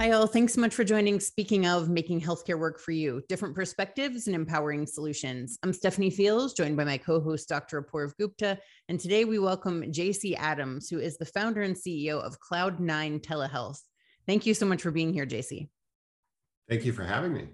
[0.00, 0.26] Hi, all.
[0.26, 1.20] Thanks so much for joining.
[1.20, 5.58] Speaking of making healthcare work for you, different perspectives and empowering solutions.
[5.62, 7.82] I'm Stephanie Fields, joined by my co host, Dr.
[7.82, 8.58] Apoorv Gupta.
[8.88, 13.80] And today we welcome JC Adams, who is the founder and CEO of Cloud9 Telehealth.
[14.26, 15.68] Thank you so much for being here, JC.
[16.66, 17.48] Thank you for having me.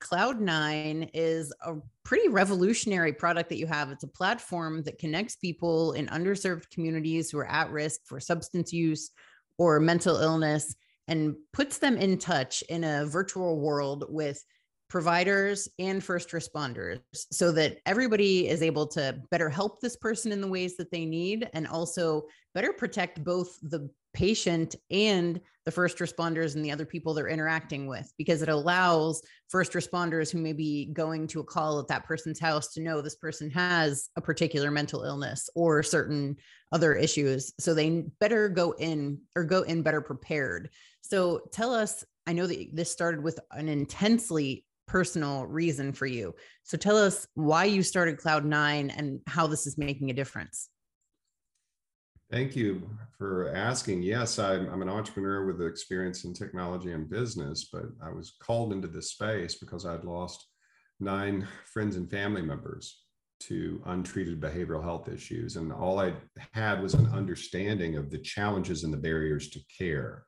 [0.00, 3.92] Cloud9 is a pretty revolutionary product that you have.
[3.92, 8.72] It's a platform that connects people in underserved communities who are at risk for substance
[8.72, 9.12] use
[9.56, 10.74] or mental illness
[11.08, 14.42] and puts them in touch in a virtual world with
[14.88, 20.40] providers and first responders so that everybody is able to better help this person in
[20.40, 22.22] the ways that they need and also
[22.54, 27.86] better protect both the patient and the first responders and the other people they're interacting
[27.86, 32.04] with because it allows first responders who may be going to a call at that
[32.04, 36.34] person's house to know this person has a particular mental illness or certain
[36.72, 37.52] other issues.
[37.60, 40.70] So they better go in or go in better prepared.
[41.02, 46.34] So tell us i know that this started with an intensely personal reason for you.
[46.62, 50.70] So tell us why you started cloud9 and how this is making a difference
[52.30, 54.02] Thank you for asking.
[54.02, 58.72] Yes, I'm, I'm, an entrepreneur with experience in technology and business, but I was called
[58.72, 60.44] into this space because I'd lost
[60.98, 63.02] nine friends and family members
[63.38, 65.54] to untreated behavioral health issues.
[65.54, 66.14] And all I
[66.52, 70.24] had was an understanding of the challenges and the barriers to care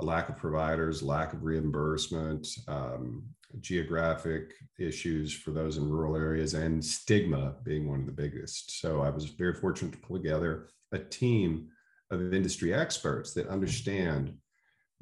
[0.00, 3.24] a lack of providers, lack of reimbursement, um,
[3.60, 8.80] geographic issues for those in rural areas, and stigma being one of the biggest.
[8.80, 11.68] So I was very fortunate to pull together a team
[12.10, 14.34] of industry experts that understand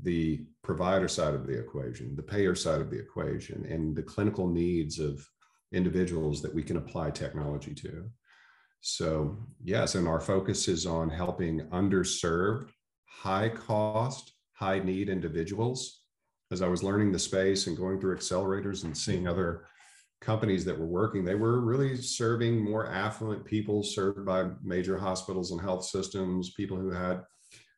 [0.02, 4.46] the provider side of the equation, the payer side of the equation, and the clinical
[4.46, 5.26] needs of
[5.72, 8.08] individuals that we can apply technology to.
[8.80, 12.70] So, yes, and our focus is on helping underserved,
[13.06, 16.02] high cost, high need individuals.
[16.52, 19.66] As I was learning the space and going through accelerators and seeing other
[20.20, 25.50] companies that were working, they were really serving more affluent people served by major hospitals
[25.50, 27.22] and health systems, people who had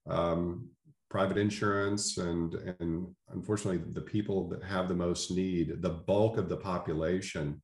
[0.08, 0.68] um,
[1.10, 6.48] private insurance, and, and unfortunately, the people that have the most need, the bulk of
[6.48, 7.62] the population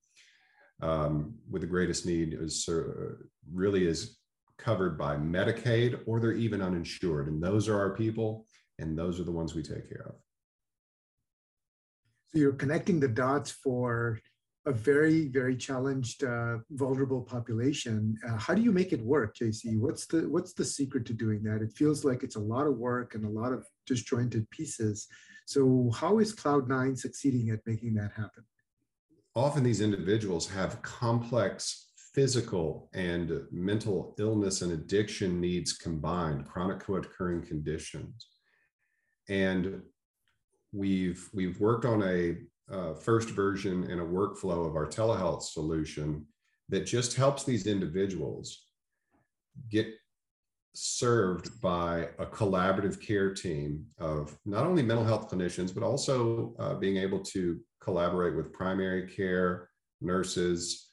[0.83, 3.15] um, with the greatest need is uh,
[3.53, 4.19] really is
[4.59, 7.29] covered by Medicaid or they're even uninsured.
[7.29, 8.47] And those are our people,
[8.79, 10.15] and those are the ones we take care of.
[12.35, 14.19] You're connecting the dots for
[14.67, 18.17] a very very challenged uh, vulnerable population.
[18.27, 21.43] Uh, how do you make it work jc what's the what's the secret to doing
[21.45, 21.63] that?
[21.63, 25.07] It feels like it's a lot of work and a lot of disjointed pieces.
[25.47, 28.45] So how is cloud9 succeeding at making that happen?
[29.37, 37.45] Often these individuals have complex physical and mental illness and addiction needs combined chronic co-occurring
[37.45, 38.29] conditions.
[39.29, 39.83] And
[40.75, 42.37] we've we've worked on a
[42.71, 46.27] uh, first version and a workflow of our telehealth solution
[46.69, 48.67] that just helps these individuals
[49.71, 49.87] get
[50.75, 56.75] served by a collaborative care team of not only mental health clinicians, but also uh,
[56.75, 59.69] being able to collaborate with primary care,
[60.01, 60.89] nurses,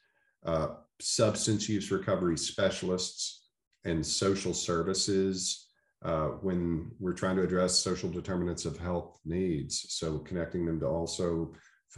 [0.45, 0.67] uh,
[0.99, 3.47] substance use recovery specialists,
[3.85, 5.70] and social services
[6.03, 9.85] uh, when we're trying to address social determinants of health needs.
[9.89, 11.53] So connecting them to also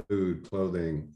[0.09, 1.13] food, clothing,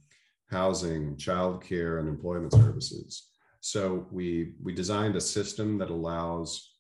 [0.50, 3.30] housing, childcare, and employment services.
[3.60, 6.76] So we we designed a system that allows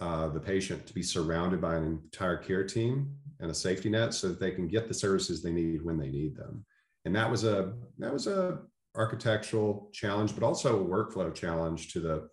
[0.00, 4.14] uh, the patient to be surrounded by an entire care team and a safety net
[4.14, 6.64] so that they can get the services they need when they need them.
[7.04, 8.60] And that was a that was a
[8.94, 12.28] architectural challenge, but also a workflow challenge to the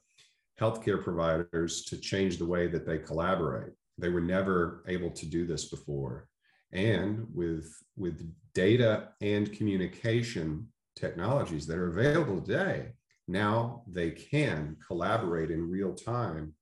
[0.59, 3.73] healthcare providers to change the way that they collaborate.
[3.97, 6.27] They were never able to do this before.
[6.71, 12.93] And with, with data and communication technologies that are available today,
[13.27, 16.53] now they can collaborate in real time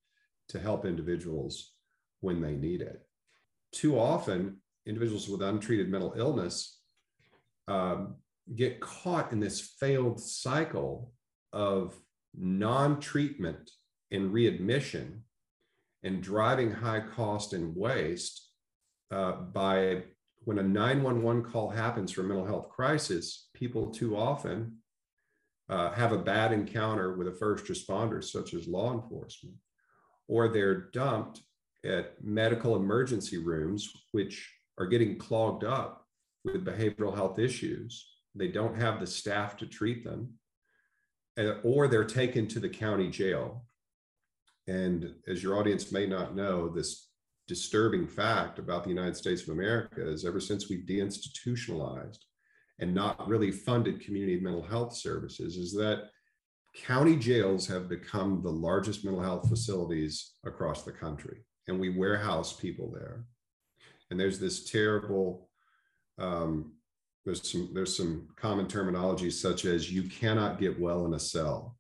[0.50, 1.74] to help individuals
[2.22, 3.02] when they need it.
[3.72, 6.80] Too often, individuals with untreated mental illness
[7.68, 8.16] um,
[8.56, 11.12] get caught in this failed cycle
[11.52, 11.96] of
[12.36, 13.72] non treatment
[14.14, 15.24] in readmission
[16.04, 18.52] and driving high cost and waste
[19.12, 20.04] uh, by
[20.46, 24.78] when a 911 call happens for a mental health crisis, people too often
[25.70, 29.56] uh, have a bad encounter with a first responder, such as law enforcement,
[30.28, 31.42] or they're dumped
[31.86, 36.06] at medical emergency rooms, which are getting clogged up
[36.44, 38.06] with behavioral health issues.
[38.36, 40.34] They don't have the staff to treat them,
[41.38, 43.66] uh, or they're taken to the county jail
[44.68, 47.10] and as your audience may not know, this
[47.48, 52.20] disturbing fact about the United States of America is ever since we deinstitutionalized
[52.80, 56.10] and not really funded community mental health services, is that
[56.76, 62.54] county jails have become the largest mental health facilities across the country, and we warehouse
[62.54, 63.26] people there.
[64.10, 65.50] And there's this terrible,
[66.18, 66.74] um,
[67.26, 71.78] there's some there's some common terminology such as you cannot get well in a cell.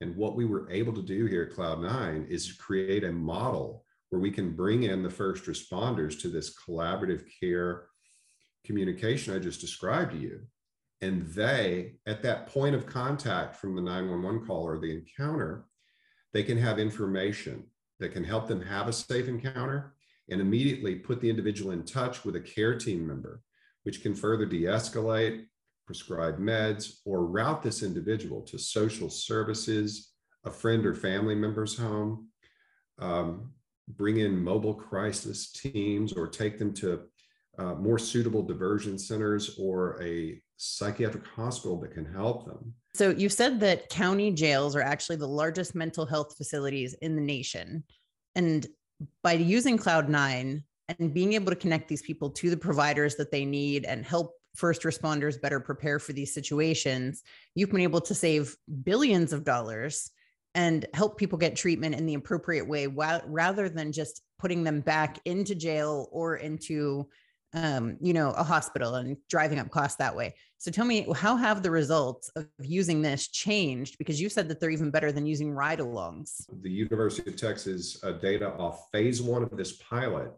[0.00, 4.20] And what we were able to do here at Cloud9 is create a model where
[4.20, 7.86] we can bring in the first responders to this collaborative care
[8.64, 10.40] communication I just described to you.
[11.00, 15.66] And they, at that point of contact from the 911 call or the encounter,
[16.32, 17.64] they can have information
[18.00, 19.94] that can help them have a safe encounter
[20.30, 23.42] and immediately put the individual in touch with a care team member,
[23.82, 25.44] which can further de escalate,
[25.86, 30.12] prescribe meds, or route this individual to social services,
[30.44, 32.28] a friend or family member's home,
[32.98, 33.52] um,
[33.88, 37.02] bring in mobile crisis teams, or take them to
[37.58, 42.74] uh, more suitable diversion centers or a psychiatric hospital that can help them.
[42.94, 47.22] So you said that county jails are actually the largest mental health facilities in the
[47.22, 47.84] nation.
[48.34, 48.66] And
[49.22, 50.62] by using Cloud9
[50.98, 54.34] and being able to connect these people to the providers that they need and help
[54.54, 57.22] first responders better prepare for these situations,
[57.54, 60.10] you've been able to save billions of dollars
[60.54, 64.80] and help people get treatment in the appropriate way while, rather than just putting them
[64.80, 67.08] back into jail or into
[67.54, 70.34] um, you know, a hospital and driving up costs that way.
[70.58, 73.96] So tell me, how have the results of using this changed?
[73.98, 76.44] Because you said that they're even better than using ride alongs.
[76.62, 80.32] The University of Texas uh, data off phase one of this pilot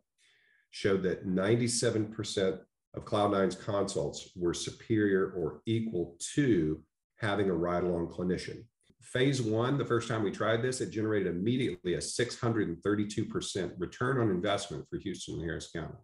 [0.71, 2.59] showed that 97%
[2.97, 6.83] of Cloud9's consults were superior or equal to
[7.19, 8.65] having a ride along clinician.
[9.03, 14.31] Phase one, the first time we tried this, it generated immediately a 632% return on
[14.31, 15.95] investment for Houston and Harris County.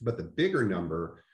[0.00, 1.24] But the bigger number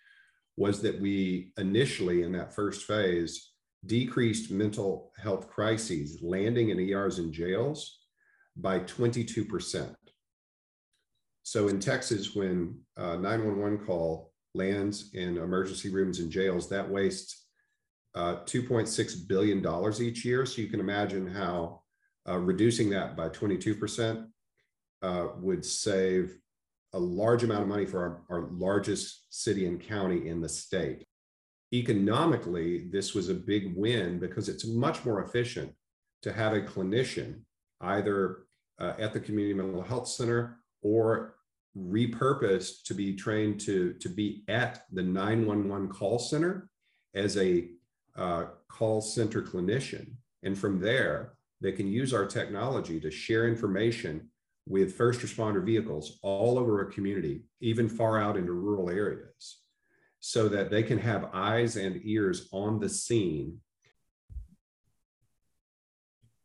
[0.57, 3.53] was that we initially in that first phase
[3.87, 7.99] decreased mental health crises landing in ERs and jails
[8.57, 9.95] by 22%.
[11.43, 16.89] So in Texas, when uh, a 911 call lands in emergency rooms and jails, that
[16.89, 17.47] wastes
[18.15, 20.45] uh, $2.6 billion each year.
[20.45, 21.83] So you can imagine how
[22.29, 24.27] uh, reducing that by 22%
[25.03, 26.37] uh, would save
[26.93, 31.07] a large amount of money for our, our largest city and county in the state.
[31.73, 35.73] Economically, this was a big win because it's much more efficient
[36.21, 37.41] to have a clinician
[37.81, 38.45] either
[38.79, 41.37] uh, at the community mental health center or
[41.77, 46.69] repurposed to be trained to, to be at the 911 call center
[47.15, 47.69] as a
[48.17, 50.13] uh, call center clinician.
[50.43, 54.29] And from there, they can use our technology to share information
[54.67, 59.59] with first responder vehicles all over a community, even far out into rural areas,
[60.21, 63.59] so that they can have eyes and ears on the scene.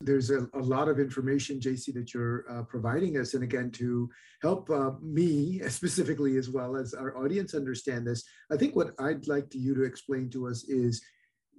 [0.02, 3.34] There's a, a lot of information, JC, that you're uh, providing us.
[3.34, 4.10] And again, to
[4.42, 9.28] help uh, me specifically, as well as our audience understand this, I think what I'd
[9.28, 11.02] like to you to explain to us is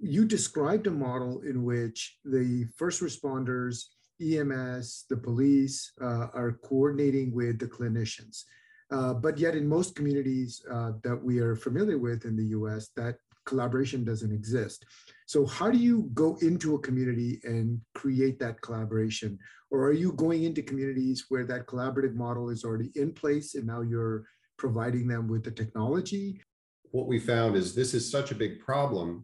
[0.01, 3.83] you described a model in which the first responders
[4.21, 8.43] EMS, the police uh, are coordinating with the clinicians.
[8.91, 12.89] Uh, but yet, in most communities uh, that we are familiar with in the US,
[12.95, 14.85] that collaboration doesn't exist.
[15.29, 19.37] So, how do you go into a community and create that collaboration?
[19.69, 23.67] Or are you going into communities where that collaborative model is already in place and
[23.67, 24.25] now you're
[24.57, 26.41] providing them with the technology?
[26.89, 29.23] What we found is this is such a big problem.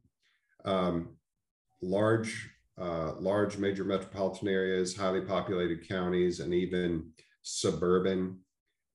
[0.64, 1.18] Um,
[1.82, 7.10] large uh, large major metropolitan areas, highly populated counties, and even
[7.42, 8.42] suburban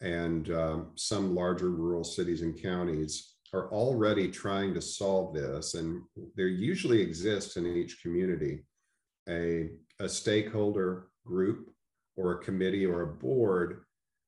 [0.00, 5.74] and um, some larger rural cities and counties are already trying to solve this.
[5.74, 6.02] And
[6.36, 8.64] there usually exists in each community
[9.28, 11.70] a, a stakeholder group
[12.16, 13.82] or a committee or a board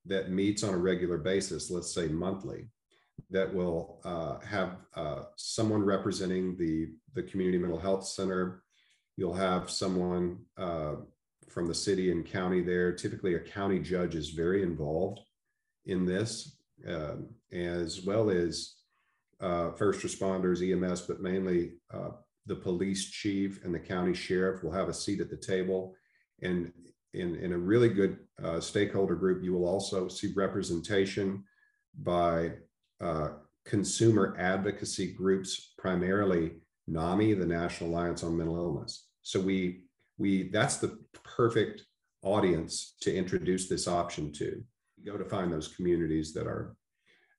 [0.05, 2.67] that meets on a regular basis, let's say monthly,
[3.29, 8.63] that will uh, have uh, someone representing the, the community mental health center,
[9.15, 10.95] You'll have someone uh,
[11.49, 12.91] from the city and county there.
[12.91, 15.19] Typically, a county judge is very involved
[15.85, 17.15] in this, uh,
[17.51, 18.75] as well as
[19.43, 22.11] uh, first responders, EMS, but mainly uh,
[22.45, 25.93] the police chief and the county sheriff will have a seat at the table.
[26.41, 26.71] And
[27.13, 31.43] in, in a really good uh, stakeholder group, you will also see representation
[32.01, 32.53] by
[33.01, 33.29] uh,
[33.65, 36.53] consumer advocacy groups, primarily
[36.87, 39.07] NAMI, the National Alliance on Mental Illness.
[39.21, 39.83] So we
[40.17, 41.83] we that's the perfect
[42.23, 44.63] audience to introduce this option to.
[45.05, 46.75] go to find those communities that are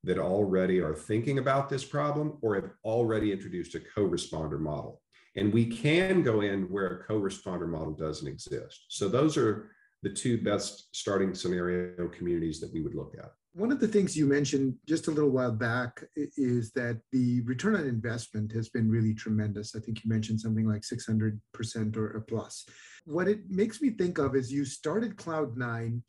[0.04, 5.00] that already are thinking about this problem or have already introduced a co-responder model.
[5.36, 8.86] And we can go in where a co-responder model doesn't exist.
[8.88, 9.70] So those are
[10.02, 13.32] the two best starting scenario communities that we would look at.
[13.54, 17.76] One of the things you mentioned just a little while back is that the return
[17.76, 19.76] on investment has been really tremendous.
[19.76, 22.66] I think you mentioned something like 600% or a plus.
[23.04, 26.02] What it makes me think of is you started Cloud9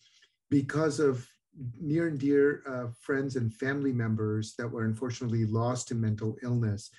[0.49, 1.27] because of
[1.79, 6.89] near and dear uh, friends and family members that were unfortunately lost to mental illness.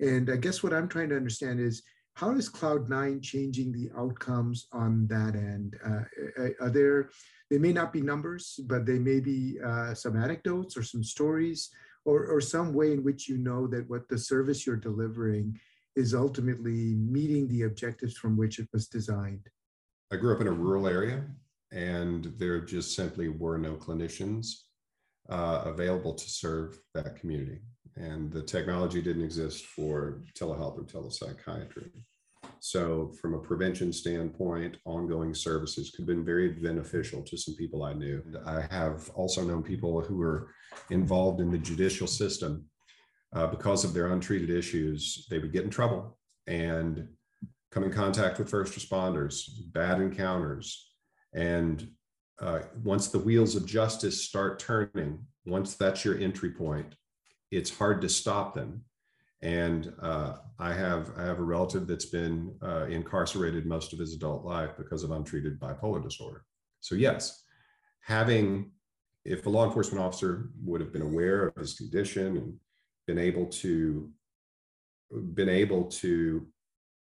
[0.00, 1.82] And I guess what I'm trying to understand is
[2.14, 5.76] how is Cloud9 changing the outcomes on that end?
[5.84, 7.10] Uh, are there,
[7.50, 11.70] they may not be numbers, but they may be uh, some anecdotes or some stories
[12.06, 15.58] or, or some way in which you know that what the service you're delivering
[15.94, 19.46] is ultimately meeting the objectives from which it was designed.
[20.10, 21.24] I grew up in a rural area
[21.72, 24.48] and there just simply were no clinicians
[25.28, 27.60] uh, available to serve that community.
[27.96, 31.90] And the technology didn't exist for telehealth or telepsychiatry.
[32.60, 37.82] So, from a prevention standpoint, ongoing services could have been very beneficial to some people
[37.82, 38.22] I knew.
[38.44, 40.48] I have also known people who were
[40.90, 42.66] involved in the judicial system
[43.34, 45.26] uh, because of their untreated issues.
[45.28, 47.08] They would get in trouble and
[47.70, 50.92] come in contact with first responders, bad encounters,
[51.34, 51.88] and
[52.40, 56.94] uh, once the wheels of justice start turning, once that's your entry point,
[57.50, 58.84] it's hard to stop them.
[59.42, 64.14] And uh, I have I have a relative that's been uh, incarcerated most of his
[64.14, 66.44] adult life because of untreated bipolar disorder.
[66.80, 67.42] So yes,
[68.00, 68.72] having
[69.24, 72.54] if a law enforcement officer would have been aware of his condition and
[73.06, 74.10] been able to
[75.34, 76.46] been able to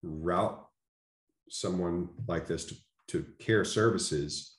[0.03, 0.65] route
[1.49, 2.75] someone like this to
[3.09, 4.57] to care services,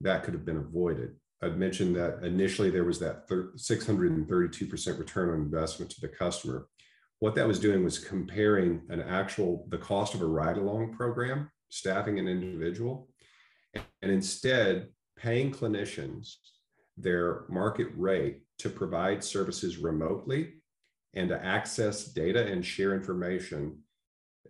[0.00, 1.16] that could have been avoided.
[1.42, 6.66] I'd mentioned that initially there was that 632% return on investment to the customer.
[7.18, 11.50] What that was doing was comparing an actual, the cost of a ride along program,
[11.68, 13.08] staffing an individual,
[13.74, 16.36] and instead paying clinicians
[16.96, 20.54] their market rate to provide services remotely
[21.14, 23.78] and to access data and share information.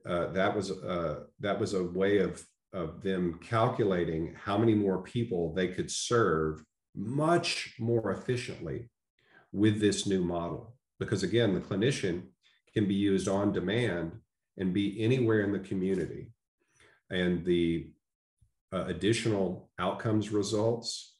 [0.07, 5.03] Uh, that was uh, that was a way of of them calculating how many more
[5.03, 6.63] people they could serve
[6.95, 8.89] much more efficiently
[9.53, 10.75] with this new model.
[10.99, 12.23] Because again, the clinician
[12.73, 14.13] can be used on demand
[14.59, 16.29] and be anywhere in the community.
[17.11, 17.91] And the
[18.73, 21.17] uh, additional outcomes results,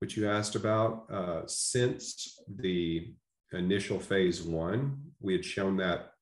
[0.00, 3.14] which you asked about, uh, since the
[3.52, 6.12] initial phase one, we had shown that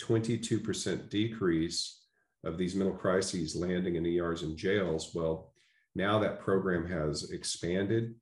[0.00, 2.03] 22% decrease
[2.44, 5.12] of these mental crises landing in ERs and jails.
[5.14, 5.52] Well,
[5.94, 8.14] now that program has expanded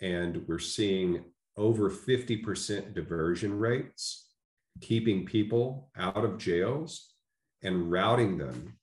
[0.00, 1.24] and we're seeing
[1.56, 4.28] over 50% diversion rates,
[4.80, 7.12] keeping people out of jails
[7.62, 8.74] and routing them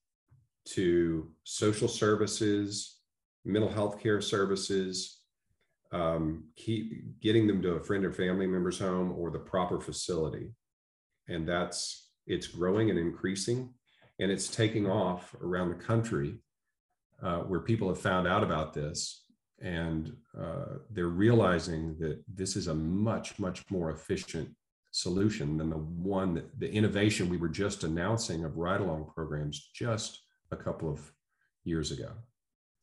[0.65, 2.97] to social services,
[3.45, 5.19] mental health care services,
[5.91, 10.51] um, keep getting them to a friend or family member's home or the proper facility.
[11.27, 13.69] And that's it's growing and increasing
[14.19, 16.35] and it's taking off around the country
[17.21, 19.23] uh, where people have found out about this
[19.61, 24.49] and uh, they're realizing that this is a much much more efficient
[24.91, 29.69] solution than the one that the innovation we were just announcing of ride along programs
[29.73, 31.11] just a couple of
[31.63, 32.11] years ago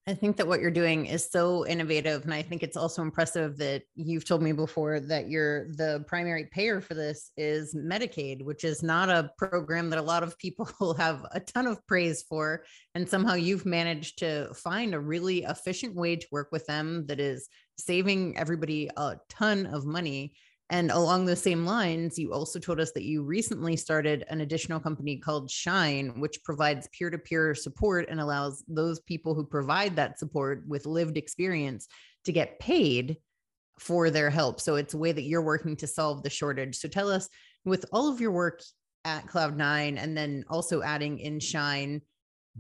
[0.07, 2.25] I think that what you're doing is so innovative.
[2.25, 6.49] And I think it's also impressive that you've told me before that you're the primary
[6.51, 10.95] payer for this is Medicaid, which is not a program that a lot of people
[10.99, 12.65] have a ton of praise for.
[12.95, 17.21] And somehow you've managed to find a really efficient way to work with them that
[17.21, 20.35] is saving everybody a ton of money
[20.71, 24.79] and along the same lines, you also told us that you recently started an additional
[24.79, 29.97] company called Shine, which provides peer to peer support and allows those people who provide
[29.97, 31.89] that support with lived experience
[32.25, 33.17] to get paid
[33.81, 34.61] for their help.
[34.61, 36.77] So it's a way that you're working to solve the shortage.
[36.77, 37.29] So tell us,
[37.65, 38.63] with all of your work
[39.05, 42.01] at Cloud9 and then also adding in Shine,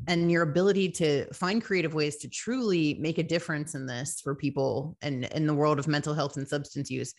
[0.07, 4.35] and your ability to find creative ways to truly make a difference in this for
[4.35, 7.12] people and in the world of mental health and substance use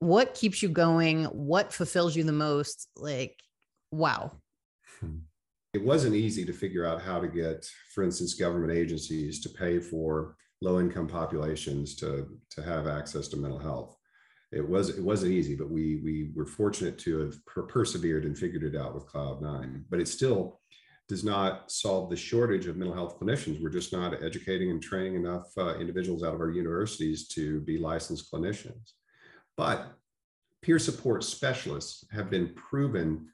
[0.00, 3.34] what keeps you going what fulfills you the most like
[3.90, 4.30] wow
[5.00, 5.18] hmm.
[5.74, 9.78] it wasn't easy to figure out how to get for instance government agencies to pay
[9.78, 13.96] for low income populations to to have access to mental health
[14.52, 18.38] it was it wasn't easy but we we were fortunate to have per- persevered and
[18.38, 20.60] figured it out with cloud9 but it still
[21.08, 23.62] does not solve the shortage of mental health clinicians.
[23.62, 27.78] We're just not educating and training enough uh, individuals out of our universities to be
[27.78, 28.92] licensed clinicians.
[29.58, 29.92] But
[30.62, 33.26] peer support specialists have been proven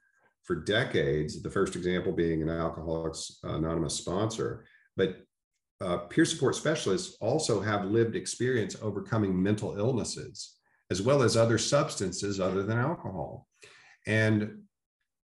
[0.43, 4.65] for decades, the first example being an Alcoholics Anonymous sponsor.
[4.97, 5.19] But
[5.83, 10.57] uh, peer support specialists also have lived experience overcoming mental illnesses,
[10.91, 13.47] as well as other substances other than alcohol.
[14.07, 14.63] And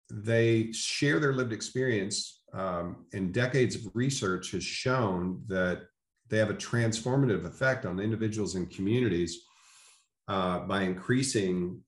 [0.10, 5.82] they share their lived experience, um, and decades of research has shown that
[6.30, 9.46] they have a transformative effect on individuals and communities
[10.28, 11.82] uh, by increasing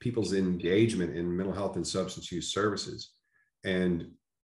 [0.00, 3.12] people's engagement in mental health and substance use services
[3.64, 4.06] and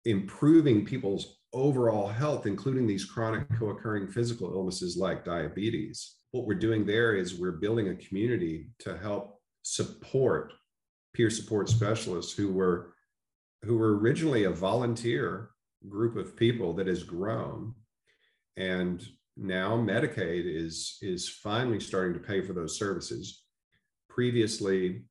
[0.04, 6.16] improving people's overall health, including these chronic co occurring physical illnesses like diabetes.
[6.32, 10.52] What we're doing there is we're building a community to help support
[11.14, 12.94] peer support specialists who were
[13.62, 15.50] who were originally a volunteer
[15.88, 17.75] group of people that has grown
[18.56, 19.06] and
[19.37, 23.43] now medicaid is is finally starting to pay for those services
[24.09, 25.02] previously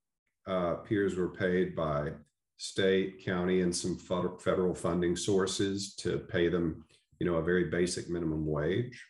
[0.47, 2.09] uh, peers were paid by
[2.57, 6.83] state, county, and some federal funding sources to pay them,
[7.19, 9.03] you know, a very basic minimum wage.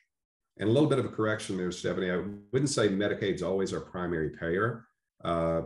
[0.57, 2.11] And a little bit of a correction there, Stephanie.
[2.11, 4.85] I wouldn't say Medicaid's always our primary payer.
[5.23, 5.63] Uh,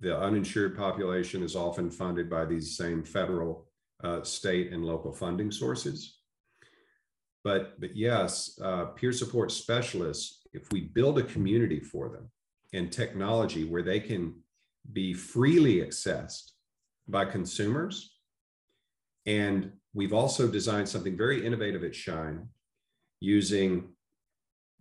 [0.00, 3.68] the uninsured population is often funded by these same federal,
[4.02, 6.20] uh, state, and local funding sources.
[7.44, 12.30] But, but yes, uh, peer support specialists, if we build a community for them
[12.72, 14.34] and technology where they can
[14.92, 16.52] be freely accessed
[17.06, 18.16] by consumers.
[19.26, 22.48] And we've also designed something very innovative at Shine
[23.20, 23.88] using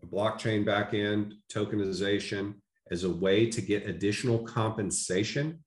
[0.02, 2.56] a blockchain backend, tokenization
[2.92, 5.64] as a way to get additional compensation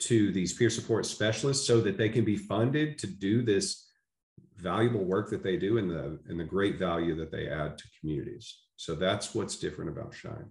[0.00, 3.83] to these peer support specialists so that they can be funded to do this
[4.64, 7.84] valuable work that they do and the and the great value that they add to
[8.00, 8.62] communities.
[8.76, 10.50] So that's what's different about Shine.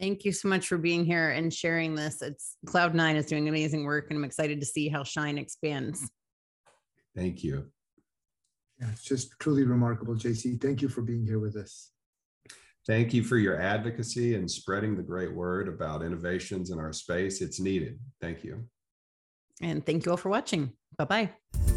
[0.00, 2.22] Thank you so much for being here and sharing this.
[2.22, 6.08] It's Cloud9 is doing amazing work, and I'm excited to see how Shine expands.
[7.14, 7.66] Thank you.
[8.80, 10.60] Yeah, it's just truly remarkable, JC.
[10.60, 11.90] Thank you for being here with us.
[12.86, 17.42] Thank you for your advocacy and spreading the great word about innovations in our space.
[17.42, 17.98] It's needed.
[18.20, 18.68] Thank you.
[19.60, 20.72] And thank you all for watching.
[20.96, 21.75] Bye bye.